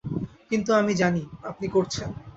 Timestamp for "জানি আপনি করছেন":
0.93-2.09